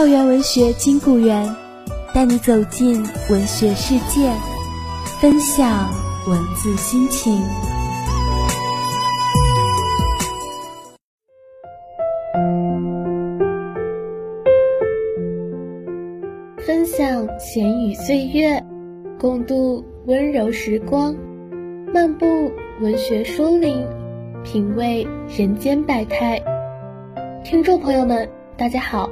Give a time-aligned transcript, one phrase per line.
[0.00, 1.46] 校园文学金谷园，
[2.14, 4.32] 带你走进文学世界，
[5.20, 5.90] 分享
[6.26, 7.38] 文字心情。
[16.56, 18.64] 分享闲语岁月，
[19.18, 21.14] 共度温柔时光，
[21.92, 22.24] 漫步
[22.80, 23.86] 文学书林，
[24.44, 26.42] 品味人间百态。
[27.44, 29.10] 听众朋友们，大家好。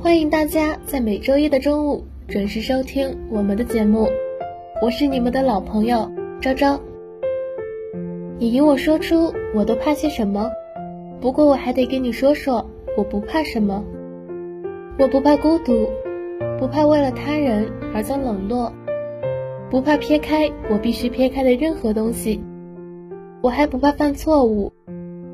[0.00, 4.08] 欢迎大家在每周一的中午准时收听我们的节目，
[4.80, 6.08] 我是你们的老朋友
[6.40, 6.80] 昭昭。
[8.38, 10.48] 你与我说出我都怕些什么？
[11.20, 13.84] 不过我还得跟你说说，我不怕什么。
[15.00, 15.88] 我不怕孤独，
[16.60, 18.72] 不怕为了他人而遭冷落，
[19.68, 22.40] 不怕撇开我必须撇开的任何东西。
[23.42, 24.72] 我还不怕犯错误，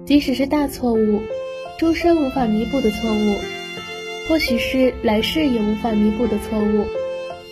[0.06, 1.20] 即使是大错误，
[1.78, 3.53] 终身无法弥补的错误。
[4.28, 6.86] 或许是来世也无法弥补的错误。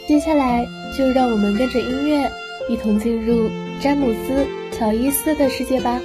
[0.09, 2.29] 接下来，就让我们跟着音乐，
[2.69, 3.49] 一同进入
[3.81, 4.45] 詹姆斯·
[4.77, 6.01] 乔伊斯的世界吧。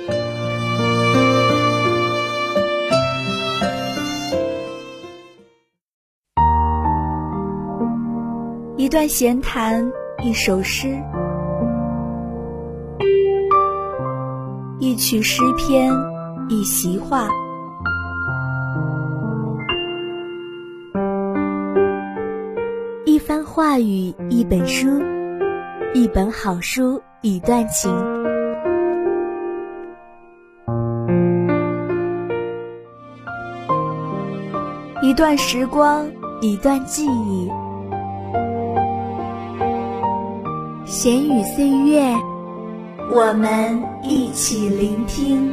[8.75, 9.89] 一段闲谈，
[10.23, 10.95] 一首诗，
[14.79, 15.91] 一曲诗篇，
[16.49, 17.29] 一席话。
[23.57, 25.01] 话语一本书，
[25.95, 27.91] 一本好书一段情，
[35.01, 36.05] 一段时光
[36.39, 37.49] 一段记忆，
[40.85, 42.13] 闲语岁月，
[43.11, 45.51] 我们一起聆听。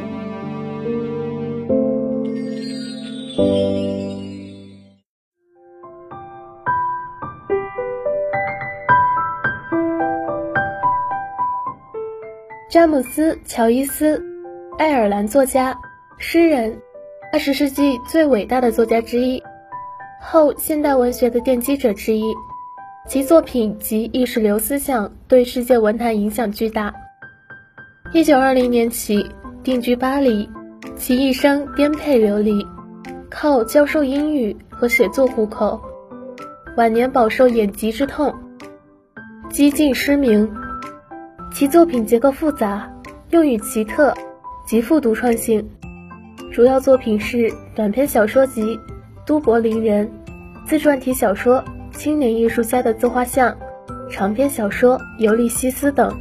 [12.85, 14.23] 詹姆斯·乔伊斯，
[14.77, 15.75] 爱尔兰作家、
[16.19, 16.79] 诗人，
[17.33, 19.41] 二十世纪最伟大的作家之一，
[20.21, 22.21] 后现代文学的奠基者之一。
[23.07, 26.93] 其作品及意识流思想对世界文坛影响巨大。
[28.13, 29.31] 一九二零年起
[29.63, 30.47] 定居巴黎，
[30.95, 32.63] 其一生颠沛流离，
[33.31, 35.81] 靠教授英语和写作糊口。
[36.77, 38.31] 晚年饱受眼疾之痛，
[39.49, 40.47] 几近失明。
[41.57, 42.91] 其作品结构复杂，
[43.29, 44.13] 用语奇特，
[44.67, 45.65] 极富独创性。
[46.51, 48.75] 主要作品是短篇小说集
[49.25, 50.05] 《都柏林人》，
[50.67, 51.63] 自传体小说
[51.97, 53.49] 《青年艺术家的自画像》，
[54.11, 56.13] 长篇小说《尤利西斯》等。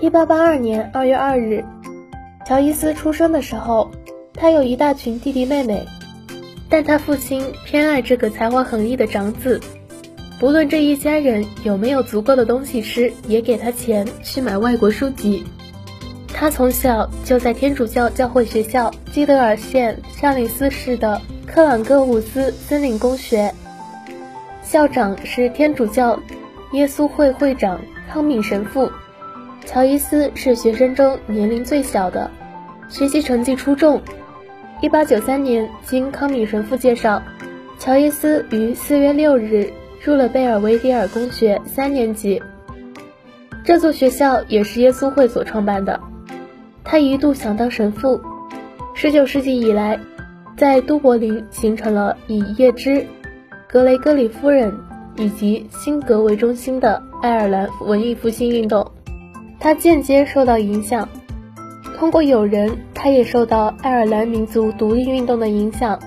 [0.00, 1.62] 一八八二年二月二日，
[2.46, 3.90] 乔伊斯出生的时候，
[4.32, 5.86] 他有一大群弟弟妹妹，
[6.70, 9.60] 但他父亲偏爱这个才华横溢的长子。
[10.38, 15.44] 不论这一家人有没有足够的东西吃，也给他钱去买外国书籍。
[16.28, 23.52] 他从小就在天主教教会学校基德尔县上林斯市的克朗戈伍斯森林公学，
[24.62, 26.16] 校长是天主教
[26.70, 28.88] 耶稣会会长康敏神父。
[29.66, 32.30] 乔伊斯是学生中年龄最小的，
[32.88, 34.00] 学习成绩出众。
[34.80, 37.20] 一八九三年，经康敏神父介绍，
[37.80, 39.68] 乔伊斯于四月六日。
[40.00, 42.42] 入了贝尔维迪尔公学三年级，
[43.64, 46.00] 这座学校也是耶稣会所创办的。
[46.84, 48.20] 他一度想当神父。
[48.94, 50.00] 十九世纪以来，
[50.56, 53.06] 在都柏林形成了以叶芝、
[53.68, 54.74] 格雷戈里夫人
[55.16, 58.90] 以及辛格为中心的爱尔兰文艺复兴运动。
[59.60, 61.08] 他间接受到影响，
[61.96, 65.98] 通过友人，他也受到爱尔兰民族独立运动的影响。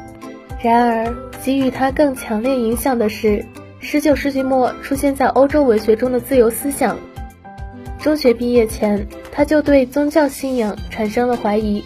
[0.62, 3.46] 然而，给予他更强烈影响的是
[3.82, 6.98] 19世纪末出现在欧洲文学中的自由思想。
[8.00, 11.84] 中学毕业前，他就对宗教信仰产生了怀疑。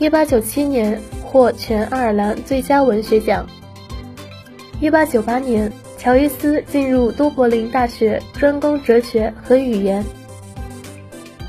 [0.00, 3.46] 1897年获全爱尔兰最佳文学奖。
[4.80, 10.04] 1898年，乔伊斯进入都柏林大学专攻哲学和语言。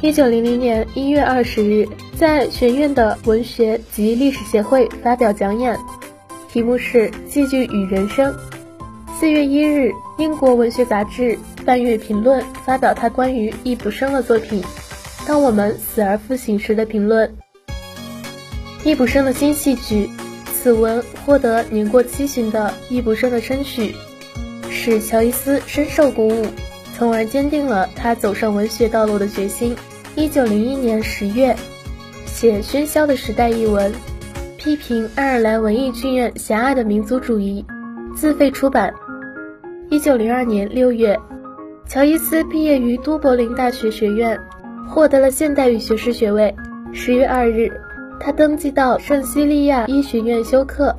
[0.02, 1.88] 1900年1月20日，
[2.18, 5.78] 在学院的文学及历史协会发表讲演，
[6.50, 8.34] 题目是《戏剧与人生》。
[9.22, 11.38] 4月1日，英国文学杂志。
[11.64, 14.64] 半月评论发表他关于易卜生的作品
[15.28, 17.32] 《当我们死而复醒时》的评论。
[18.84, 20.10] 易卜生的新戏剧，
[20.52, 23.94] 此文获得年过七旬的易卜生的称许，
[24.72, 26.48] 使乔伊斯深受鼓舞，
[26.98, 29.76] 从而坚定了他走上文学道路的决心。
[30.16, 31.56] 一九零一年十月，
[32.26, 33.94] 写《喧嚣的时代》一文，
[34.58, 37.64] 批评爱尔兰文艺剧院狭隘的民族主义，
[38.16, 38.92] 自费出版。
[39.92, 41.20] 一九零二年六月。
[41.86, 44.40] 乔伊斯毕业于都柏林大学学院，
[44.88, 46.56] 获得了现代语学士学位。
[46.94, 47.70] 十月二日，
[48.18, 50.98] 他登记到圣西利亚医学院修课，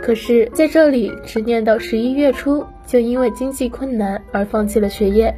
[0.00, 5.34] 可是在这里只念到十一月初，就因为经济困难而放弃了学业。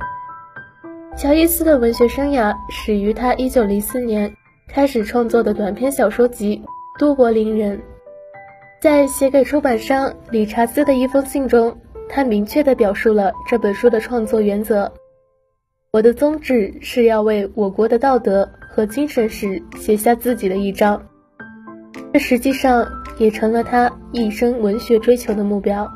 [1.16, 4.30] 乔伊斯的文学生涯始于他一九零四年
[4.68, 6.62] 开始创作的短篇小说集
[7.00, 7.78] 《都柏林人》。
[8.82, 11.74] 在写给出版商理查兹的一封信中。
[12.14, 14.92] 他明确地表述了这本书的创作原则：
[15.92, 21.02] 我的宗旨是要为我国的道德和精神史写下自己的一章。
[22.12, 22.86] 这实际上
[23.16, 25.90] 也成了他一生文学追求的目标。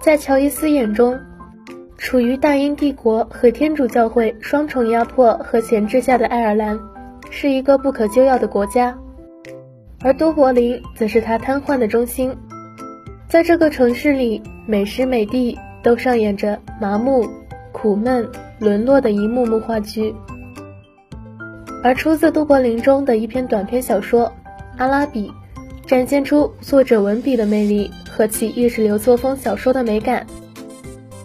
[0.00, 1.18] 在乔伊斯眼中，
[1.96, 6.78] 处于大英帝国和天主教会双重压迫和钳制下的爱尔兰，
[7.28, 8.96] 是一个不可救药的国家，
[10.00, 12.36] 而都柏林则是他瘫痪的中心。
[13.28, 17.28] 在这个城市里，每时每地都上演着麻木、
[17.72, 18.26] 苦闷、
[18.58, 20.14] 沦落的一幕幕话剧。
[21.84, 24.24] 而出自杜柏林中的一篇短篇小说
[24.78, 25.30] 《阿拉比》，
[25.86, 30.26] 展现出作者文笔的魅力和其意识流作风小说的美感。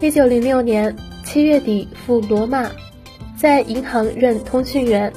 [0.02, 2.70] 一九零六年七月底赴罗马，
[3.38, 5.12] 在银行任通讯员。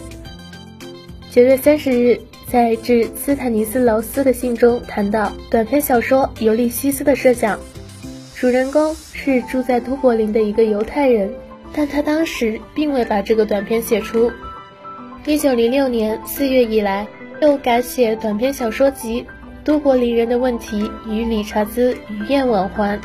[1.32, 2.20] 九月三十日。
[2.50, 7.58] 在致斯坦尼斯劳斯的信中谈到短篇小说《尤利西斯》的设想，
[8.36, 11.32] 主人公是住在都柏林的一个犹太人，
[11.72, 14.30] 但他当时并未把这个短篇写出。
[15.24, 17.08] 一九零六年四月以来，
[17.42, 19.22] 又改写短篇小说集
[19.64, 22.96] 《都柏林人的问题与理查兹鱼雁往还》。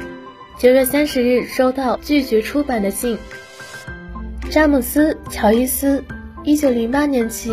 [0.60, 3.18] 九月三十日收到拒绝出版的信。
[4.52, 6.04] 詹姆斯·乔伊斯，
[6.44, 7.52] 一九零八年起。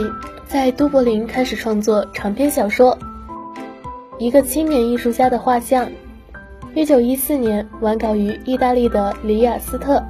[0.48, 2.98] 在都柏林开始创作长篇小说，
[4.18, 5.86] 一个青年艺术家的画像。
[6.74, 10.02] 一九一四年完稿于意大利的里雅斯特，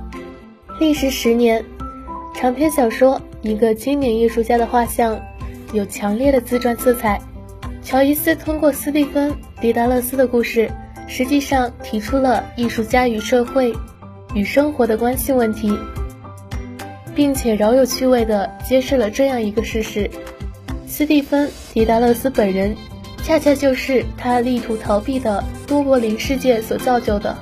[0.78, 1.64] 历时十年。
[2.34, 5.16] 长篇小说《一个青年艺术家的画像》
[5.72, 7.20] 有强烈的自传色彩。
[7.82, 10.70] 乔伊斯通过斯蒂芬·迪达勒斯的故事，
[11.08, 13.74] 实际上提出了艺术家与社会、
[14.34, 15.76] 与生活的关系问题。
[17.18, 20.08] 并且饶有趣味地揭示了这样一个事实：
[20.86, 22.76] 斯蒂芬·迪达勒斯本人，
[23.24, 27.36] 恰恰就是他力图逃避的都柏林世界所造就的。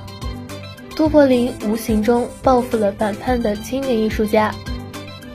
[0.95, 4.51] 都柏林无形中报复了反叛的青年艺术家。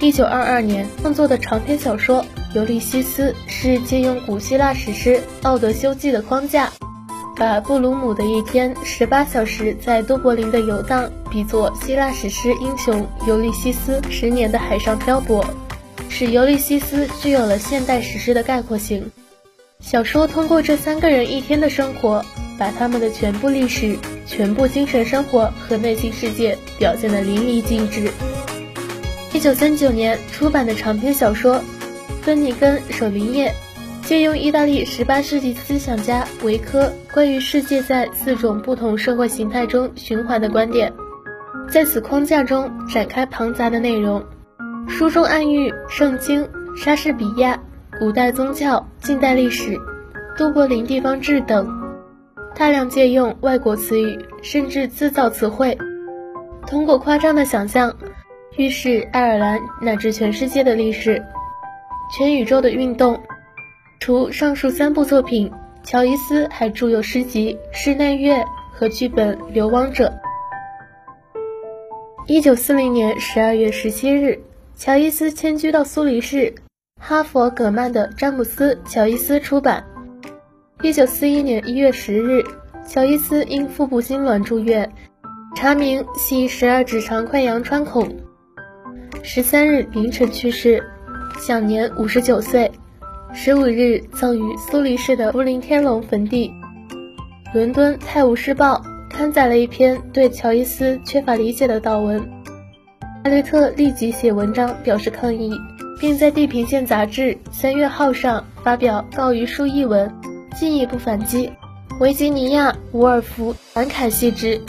[0.01, 6.73] 一九二二年创作的长篇小说《尤利西斯》是借用古希腊史诗《奥德修记》的框架。
[7.43, 15.45] 把布鲁姆的一天十八小时在都柏林的游荡比作希腊史诗英雄尤利西斯十年的海上漂泊，
[16.09, 19.11] 使尤利西斯具有了现代史诗的概括性。
[19.81, 22.25] 小说通过这三个人一天的生活，
[22.57, 28.09] 把他们的全部历史、全部精神生活和内心世界表现得淋漓尽致。
[29.33, 31.57] 一九三九年出版的长篇小说
[32.23, 33.49] 《芬尼根守灵夜》。
[34.03, 40.93] 借用意大利18世纪思想家维科关于世界在四种不同社会形态中循环的观点，
[41.71, 44.23] 在此框架中展开庞杂的内容。
[44.89, 47.59] 书中暗喻圣经、莎士比亚、
[47.99, 49.79] 古代宗教、近代历史、
[50.37, 51.67] 都柏林地方志等，
[52.57, 55.79] 大量借用外国词语，甚至自造词汇，
[56.67, 57.95] 通过夸张的想象，
[58.57, 61.23] 预示爱尔兰乃至全世界的历史、
[62.11, 63.19] 全宇宙的运动。
[64.03, 65.49] 除上述三部作品，
[65.85, 68.35] 乔伊斯还著有诗集《室内乐》
[68.73, 70.13] 和剧本《流亡者》。
[72.27, 74.41] 一九四零年十二月十七日，
[74.75, 76.53] 乔伊斯迁居到苏黎世，
[77.01, 79.85] 哈佛葛曼的詹姆斯·乔伊斯出版。
[80.83, 82.43] 一九四一年一月十日，
[82.85, 84.93] 乔伊斯因腹部痉挛住院，
[85.55, 88.13] 查明系十二指肠溃疡穿孔。
[89.23, 90.83] 十三日凌晨去世，
[91.39, 92.69] 享年五十九岁。
[93.35, 96.53] 十五日葬于苏黎世的福临天龙坟地。
[97.55, 102.21] 伦敦《泰晤士报》刊载了一篇对乔伊斯缺乏理解的悼文，
[103.25, 105.59] 哈雷特立即写文章表示抗议，
[105.99, 110.13] 并在《地平线》杂志三月号上发表告于书一文，
[110.55, 111.51] 进一步反击。
[112.01, 114.61] 维吉尼亚·伍尔夫·感慨系之，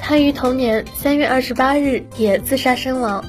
[0.00, 3.24] 他于同年三月二十八日也自杀身亡。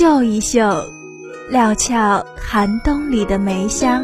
[0.00, 0.82] 嗅一嗅，
[1.50, 4.02] 料峭寒冬里的梅香；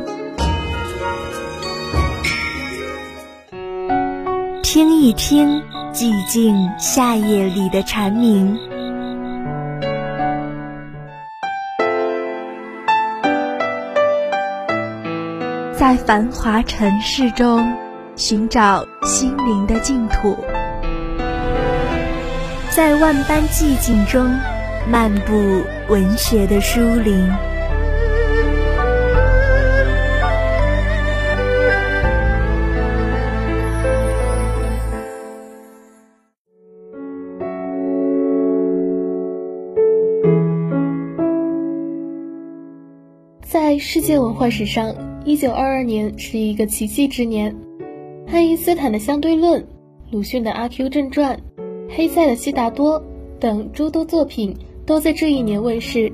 [4.62, 5.62] 听一听，
[5.95, 8.55] 寂静夏夜里的蝉鸣。
[15.79, 17.73] 在繁华尘世中，
[18.17, 20.37] 寻找心灵的净土；
[22.69, 24.31] 在万般寂静中。
[24.88, 25.33] 漫步
[25.88, 27.28] 文学的书林，
[43.43, 47.52] 在世界文化史上，一九二二年是一个奇迹之年。
[48.28, 49.66] 爱因斯坦的相对论、
[50.12, 51.37] 鲁迅的《阿 Q 正传》、
[51.93, 53.00] 黑塞的《悉达多》
[53.40, 54.57] 等诸多作品。
[54.87, 56.12] 都在这一年问世，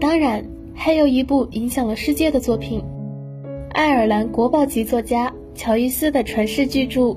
[0.00, 2.80] 当然还有一部影响了世界的作品——
[3.74, 7.00] 爱尔兰国宝级作家乔伊斯的传世巨著《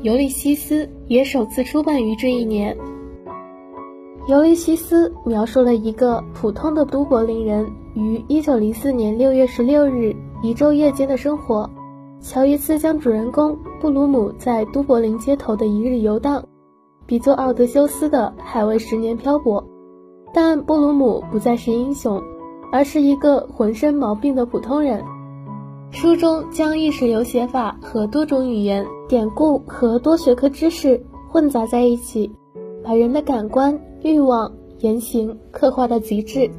[0.00, 2.74] 尤利西斯》也首次出版于这一年。
[4.26, 11.68] 《尤利西斯》描述了一个普通的都柏林人于1904年6月16日一昼夜间的生活。
[12.20, 16.42] 乔伊斯将主人公布鲁姆在都柏林街头的一日游荡，
[17.06, 19.62] 比作奥德修斯的海外十年漂泊。
[20.32, 22.22] 但布鲁姆不再是英雄，
[22.70, 25.02] 而是一个浑身毛病的普通人。
[25.90, 32.30] 书中将意识流写法和多种语言、典故和多学科知识混杂在一起，
[32.84, 36.50] 把人的感官、欲望、言行刻画到极致，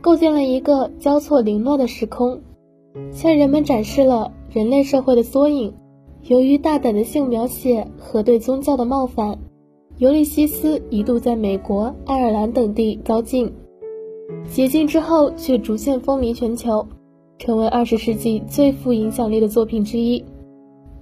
[0.00, 2.40] 构建了一个交错零落的时空，
[3.12, 5.74] 向人们展示了人类社会的缩影。
[6.22, 9.38] 由于大胆的性描写和对宗教的冒犯。
[9.98, 13.52] 尤利西斯一度在美国、爱尔兰等地遭禁，
[14.48, 16.86] 解禁之后却逐渐风靡全球，
[17.38, 20.24] 成为二十世纪最富影响力的作品之一。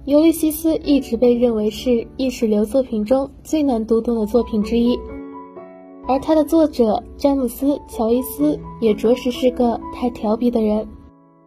[0.05, 4.99] 尤利西斯一直被认为是意识流作品中最难读懂的作品之一，
[6.07, 10.87] 而他的作者詹姆斯·乔伊斯也着实是个太调皮的人。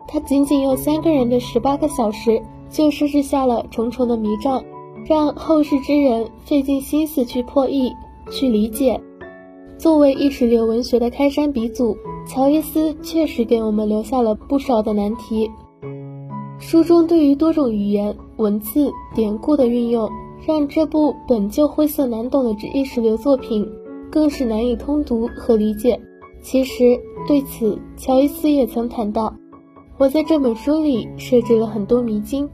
[0.08, 4.64] 他仅仅用三个人的十八个小时，就设置下了重重的迷障。
[5.04, 7.92] 让后世之人费尽心思去破译、
[8.30, 9.00] 去理解。
[9.76, 11.96] 作为意识流文学的开山鼻祖，
[12.26, 15.50] 乔伊斯确实给我们留下了不少的难题。
[16.58, 20.08] 书中对于多种语言、文字、典故的运用，
[20.46, 23.68] 让这部本就晦涩难懂的意识流作品
[24.10, 26.00] 更是难以通读和理解。
[26.40, 29.34] 其实对此，乔伊斯也曾谈到
[29.98, 32.48] ：“我在这本书里设置了很多迷津。”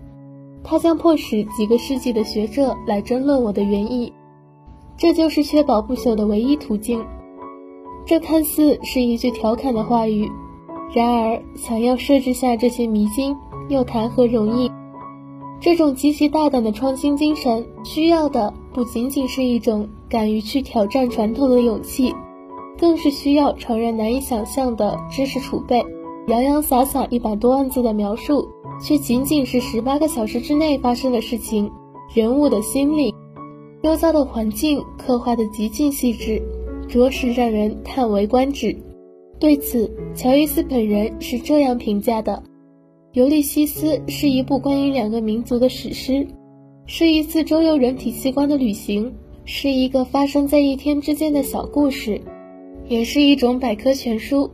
[0.62, 4.12] 他将迫使几个世纪的学者来争论我的原意，
[4.96, 7.04] 这就是确保不朽的唯一途径。
[8.06, 10.30] 这看似是一句调侃的话语，
[10.92, 13.36] 然而想要设置下这些迷津，
[13.68, 14.70] 又谈何容易？
[15.60, 22.14] 这种极其大胆的创新精神，需要的不仅仅是一种敢于去挑战传统的勇气，
[22.78, 25.84] 更是需要常人难以想象的知识储备。
[26.28, 28.48] 洋洋洒洒一百多万字的描述。
[28.82, 31.70] 却仅仅是十八个小时之内发生的事情，
[32.14, 33.14] 人物的心理，
[33.82, 36.42] 周遭的环境刻画的极尽细致，
[36.88, 38.76] 着实让人叹为观止。
[39.38, 42.42] 对此，乔伊斯本人是这样评价的：
[43.12, 46.26] 《尤利西斯》是一部关于两个民族的史诗，
[46.86, 49.12] 是一次周游人体器官的旅行，
[49.44, 52.20] 是一个发生在一天之间的小故事，
[52.88, 54.50] 也是一种百科全书。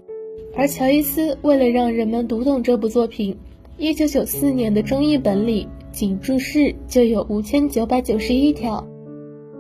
[0.55, 3.37] 而乔伊斯为了让人们读懂这部作品，
[3.79, 8.83] 一九九四年的中译本里，仅注释就有五千九百九十一条，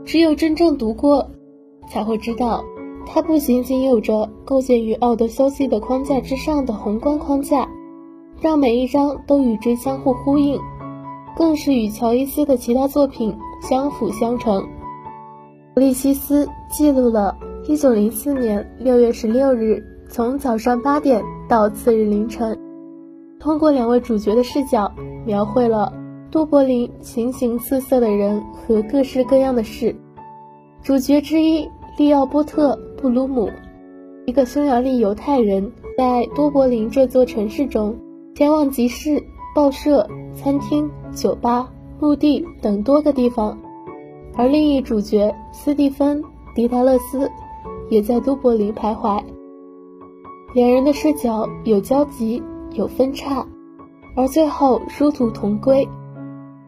[0.06, 1.30] 只有真正读过，
[1.90, 2.64] 才会知道，
[3.04, 7.68] 它不仅仅有着构建于奥德修斯的框架之上的宏观框架，
[8.40, 10.58] 让每一章都与之相互呼应，
[11.36, 14.62] 更是与乔伊斯的其他作品相辅相成。
[15.74, 17.36] 《利西斯》记录了
[17.68, 22.58] 一九零四年六月十六日，从早上八点到次日凌晨，
[23.46, 24.92] 通过两位主角的视角，
[25.24, 25.92] 描绘了
[26.32, 29.94] 都柏林形形色色的人和各式各样的事。
[30.82, 33.48] 主角之一利奥波特·布鲁姆，
[34.26, 37.96] 一个匈牙利犹太人，在多柏林这座城市中，
[38.34, 39.22] 前往集市、
[39.54, 41.68] 报社、餐厅、酒吧、
[42.00, 43.56] 墓地等多个地方。
[44.34, 46.20] 而另一主角斯蒂芬·
[46.56, 47.30] 迪达勒斯，
[47.90, 49.22] 也在都柏林徘徊。
[50.52, 52.42] 两人的视角有交集，
[52.72, 53.46] 有分叉，
[54.16, 55.86] 而最后殊途同归。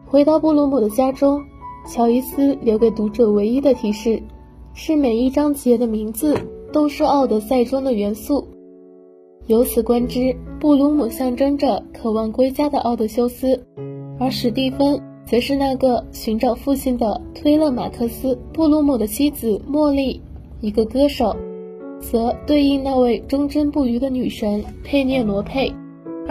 [0.05, 1.41] 回到布鲁姆的家中，
[1.87, 4.21] 乔伊斯留给读者唯一的提示，
[4.73, 6.35] 是每一章节的名字
[6.71, 8.47] 都是《奥德赛》中的元素。
[9.47, 13.63] 由此观之，布鲁姆象征着渴望归家的奥德修斯，
[14.19, 15.01] 而史蒂芬。
[15.25, 20.19] 则是那个寻找父亲的推勒马克斯·布鲁姆的妻子茉莉，
[20.59, 21.35] 一个歌手，
[21.99, 25.71] 则对应那位忠贞不渝的女神佩涅罗佩。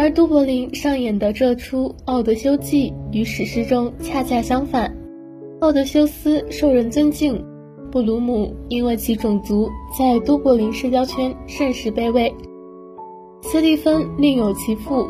[0.00, 4.96] 而都柏林上演的这出《奥德修记》与史诗中恰恰相反，
[5.58, 7.44] 奥德修斯受人尊敬，
[7.90, 12.32] 布鲁姆因为其种族在都柏林社交圈甚是卑微。
[13.42, 15.08] 斯蒂芬另有其父。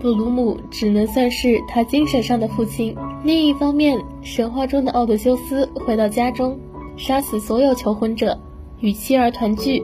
[0.00, 2.94] 布鲁姆只能算是他精神上的父亲。
[3.24, 6.56] 另一方面，神话中的奥德修斯回到家中，
[6.96, 8.38] 杀死所有求婚者，
[8.78, 9.82] 与妻儿团聚，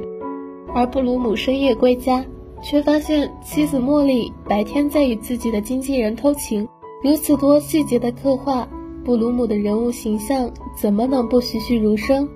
[0.72, 2.24] 而布鲁姆深夜归家，
[2.62, 6.66] 却发现妻子茉莉白天在与自己的经纪人偷情。
[7.04, 8.68] 如此多细节的刻画，
[9.04, 12.28] 布鲁姆的人物形象怎么能不栩栩如生？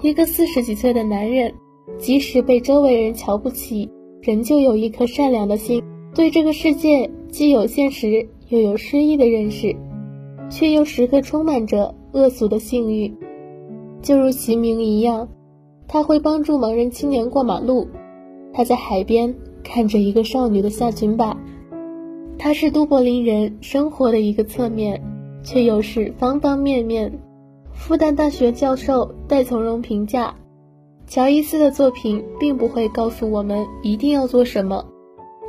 [0.00, 1.52] 一个四十几岁的男人，
[1.98, 3.90] 即使被周围人瞧不起，
[4.22, 5.82] 仍旧有一颗善良的心。
[6.14, 9.74] 对这个世界既有现实又有诗意的认识，
[10.48, 13.12] 却又时刻充满着恶俗的性欲，
[14.00, 15.28] 就如其名一样，
[15.86, 17.86] 他会帮助盲人青年过马路。
[18.52, 19.32] 他在海边
[19.70, 21.36] 看着一个少女的下裙摆。
[22.38, 25.02] 她是都柏林人生活的一个侧面，
[25.44, 27.20] 却又是方方面面。
[27.72, 30.34] 复旦大学教授戴从容评价：
[31.06, 34.84] 乔伊斯的作品并不会告诉我们一定要做什么。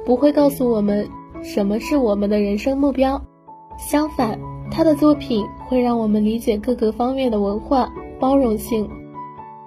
[0.05, 1.07] 不会告诉我们
[1.41, 3.21] 什么是我们的人生目标，
[3.77, 8.89] 相反，他的作品会让我们理解各个方面的文化包容性。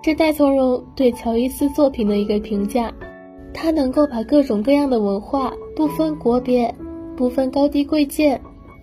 [0.04, 2.92] 是戴从容对乔伊斯作品的一个评价，
[3.54, 6.74] 他能够把各种各样的文化，不分国别，
[7.16, 8.40] 不分高低贵贱，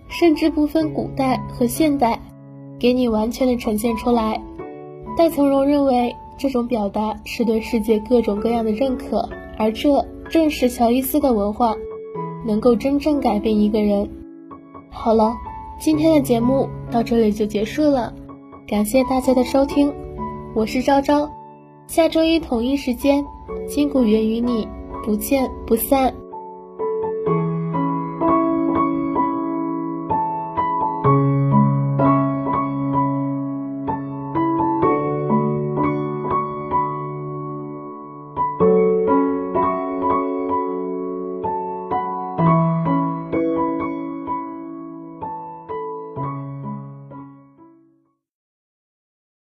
[0.08, 2.20] 甚至不分古代和现代，
[2.78, 4.42] 给你完全的呈现出来。
[5.16, 9.28] 戴从容认为，这种表达是对世界各种各样的认可，
[9.58, 10.04] 而这。
[10.30, 11.74] 正是乔伊斯的文化，
[12.46, 14.08] 能够真正改变一个人。
[14.88, 15.34] 好了，
[15.80, 18.14] 今天的节目到这里就结束了，
[18.68, 19.92] 感谢大家的收听，
[20.54, 21.28] 我是昭昭，
[21.88, 23.26] 下周一同一时间，
[23.66, 24.66] 金谷源于你
[25.04, 26.19] 不见不散。